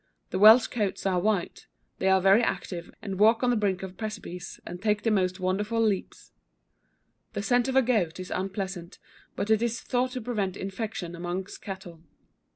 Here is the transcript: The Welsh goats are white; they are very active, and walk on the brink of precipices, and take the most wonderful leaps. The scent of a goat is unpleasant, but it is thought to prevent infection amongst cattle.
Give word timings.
The 0.31 0.39
Welsh 0.39 0.65
goats 0.65 1.05
are 1.05 1.19
white; 1.19 1.67
they 1.99 2.07
are 2.07 2.19
very 2.19 2.41
active, 2.41 2.91
and 3.03 3.19
walk 3.19 3.43
on 3.43 3.51
the 3.51 3.55
brink 3.55 3.83
of 3.83 3.97
precipices, 3.97 4.59
and 4.65 4.81
take 4.81 5.03
the 5.03 5.11
most 5.11 5.39
wonderful 5.39 5.79
leaps. 5.79 6.31
The 7.33 7.43
scent 7.43 7.67
of 7.67 7.75
a 7.75 7.83
goat 7.83 8.19
is 8.19 8.31
unpleasant, 8.31 8.97
but 9.35 9.51
it 9.51 9.61
is 9.61 9.79
thought 9.79 10.13
to 10.13 10.21
prevent 10.21 10.57
infection 10.57 11.15
amongst 11.15 11.61
cattle. 11.61 12.01